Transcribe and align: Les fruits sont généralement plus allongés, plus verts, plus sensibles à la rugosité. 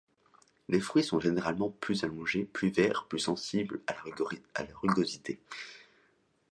Les 0.67 0.79
fruits 0.79 1.03
sont 1.03 1.19
généralement 1.19 1.69
plus 1.69 2.03
allongés, 2.03 2.45
plus 2.51 2.71
verts, 2.71 3.05
plus 3.07 3.19
sensibles 3.19 3.81
à 3.87 3.93
la 4.63 4.69
rugosité. 4.81 5.39